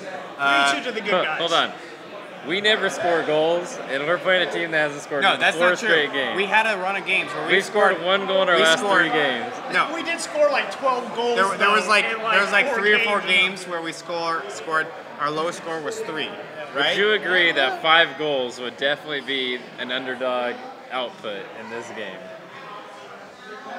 [0.79, 1.39] 2 to the good guys.
[1.39, 1.71] Hold on.
[2.47, 5.57] We never score goals, and we're playing a team that hasn't scored No, in that's
[5.57, 5.89] four not true.
[5.89, 6.37] straight games.
[6.37, 8.61] We had a run of games where we We've scored one goal in our we
[8.61, 9.53] last scored- three games.
[9.73, 11.35] No, We did score like 12 goals.
[11.35, 13.63] there, there was though, like there was like three or four games.
[13.63, 14.87] games where we score scored.
[15.19, 16.29] Our lowest score was three.
[16.75, 20.55] Would you agree that five goals would definitely be an underdog
[20.91, 22.15] output in this game?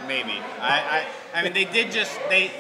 [0.06, 0.40] Maybe.
[0.60, 1.04] I,
[1.34, 2.50] I I mean they did just they.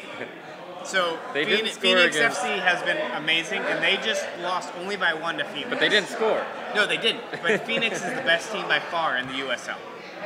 [0.88, 5.12] So They Phoenix, Phoenix against- FC has been amazing, and they just lost only by
[5.14, 5.68] one to Phoenix.
[5.68, 6.42] But they didn't score.
[6.74, 7.22] No, they didn't.
[7.42, 9.76] But Phoenix is the best team by far in the USL.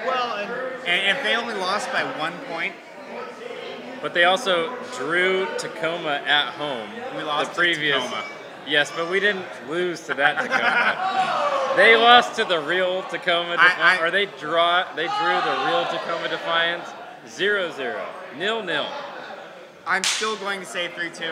[0.07, 0.51] Well, and
[0.88, 2.75] And if they only lost by one point,
[4.01, 6.88] But they also drew Tacoma at home.
[7.16, 8.03] We lost the to previous.
[8.03, 8.25] Tacoma.
[8.66, 11.74] Yes, but we didn't lose to that Tacoma.
[11.76, 14.84] they lost to the real Tacoma I- Defiance, I- or they draw.
[14.95, 16.89] They drew the real Tacoma Defiance.
[17.28, 18.05] Zero zero,
[18.36, 18.86] nil nil.
[19.87, 21.24] I'm still going to say 3 2.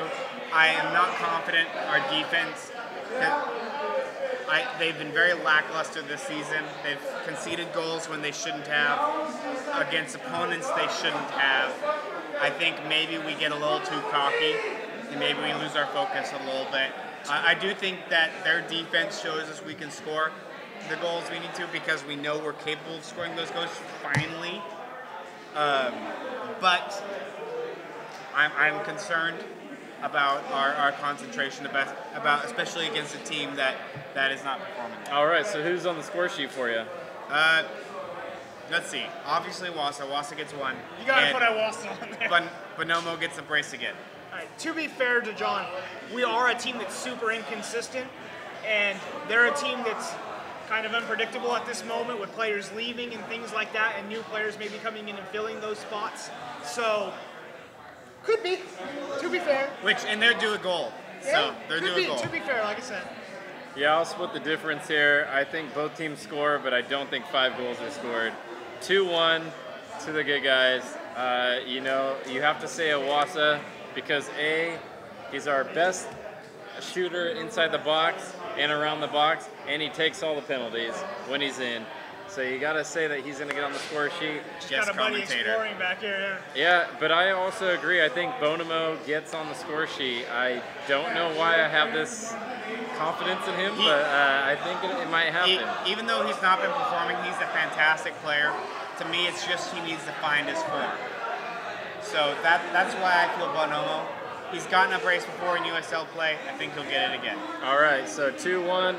[0.53, 2.73] I am not confident our defense.
[4.49, 6.65] I, they've been very lackluster this season.
[6.83, 8.99] They've conceded goals when they shouldn't have,
[9.87, 11.73] against opponents they shouldn't have.
[12.41, 14.55] I think maybe we get a little too cocky,
[15.11, 16.91] and maybe we lose our focus a little bit.
[17.29, 20.33] I, I do think that their defense shows us we can score
[20.89, 23.71] the goals we need to because we know we're capable of scoring those goals
[24.03, 24.61] finally.
[25.55, 25.95] Um,
[26.61, 27.03] but
[28.35, 29.43] I'm, I'm concerned
[30.03, 33.77] about our, our concentration about, about especially against a team that,
[34.15, 34.99] that is not performing.
[35.07, 35.19] well.
[35.19, 36.83] All right, so who's on the score sheet for you?
[37.29, 37.65] Uh,
[38.71, 39.05] let's see.
[39.27, 40.09] Obviously, Wassa.
[40.09, 40.75] Wassa gets one.
[41.01, 42.29] You gotta and put Iwasa on there.
[42.29, 43.95] Bon- Bonomo gets a brace again.
[44.33, 45.67] All right, to be fair to John,
[46.15, 48.07] we are a team that's super inconsistent,
[48.67, 50.15] and they're a team that's
[50.69, 54.21] kind of unpredictable at this moment with players leaving and things like that, and new
[54.23, 56.31] players maybe coming in and filling those spots.
[56.65, 57.13] So,
[58.25, 58.59] could be.
[59.21, 60.93] To be fair, Which and they're due a goal.
[61.23, 62.19] So Yeah, they're could due be, a goal.
[62.19, 63.03] To be fair, like I said,
[63.77, 65.29] Yeah, I'll split the difference here.
[65.33, 68.33] I think both teams score, but I don't think five goals are scored.
[68.83, 69.43] 2 1
[70.05, 70.83] to the good guys.
[71.17, 73.61] Uh, you know, you have to say Iwasa
[73.95, 74.79] because A,
[75.31, 76.09] he's our best
[76.81, 80.95] shooter inside the box and around the box, and he takes all the penalties
[81.29, 81.85] when he's in.
[82.31, 84.41] So you got to say that he's going to get on the score sheet.
[84.71, 85.51] Yes, got a buddy commentator.
[85.51, 86.39] exploring back here.
[86.55, 88.05] Yeah, but I also agree.
[88.05, 90.27] I think Bonomo gets on the score sheet.
[90.31, 92.33] I don't know why I have this
[92.97, 95.91] confidence in him, He- but uh, I think it, it might He, happen.
[95.91, 98.53] even though he's not been performing, he's a fantastic player.
[99.01, 100.93] To me, it's just he needs to find his form.
[102.03, 104.07] So that that's why I feel Bonomo.
[104.53, 106.37] He's gotten a brace before in USL play.
[106.49, 107.39] I think he'll get it again.
[107.65, 108.97] All right, so 2 1.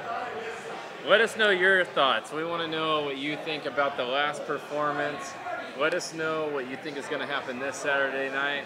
[1.08, 2.32] Let us know your thoughts.
[2.32, 5.34] We want to know what you think about the last performance.
[5.80, 8.64] Let us know what you think is going to happen this Saturday night.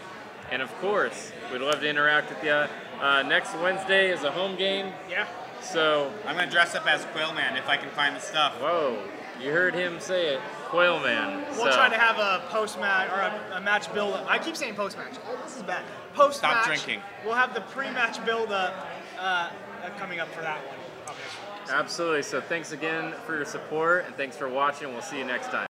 [0.52, 2.66] And of course, we'd love to interact with you.
[3.02, 5.26] Uh, next Wednesday is a home game, Yeah.
[5.62, 8.54] so I'm gonna dress up as Quailman if I can find the stuff.
[8.62, 8.96] whoa,
[9.42, 11.44] you heard him say it, Quailman.
[11.58, 11.76] We'll so.
[11.76, 14.30] try to have a post match or a, a match build up.
[14.30, 15.14] I keep saying post match.
[15.28, 15.84] Oh, this is bad.
[16.14, 16.52] Post match.
[16.52, 17.02] Stop drinking.
[17.26, 18.74] We'll have the pre match build up
[19.18, 19.50] uh,
[19.84, 20.76] uh, coming up for that one.
[21.08, 21.45] obviously.
[21.70, 22.24] Absolutely.
[22.24, 24.91] So thanks again for your support and thanks for watching.
[24.93, 25.68] We'll see you next time.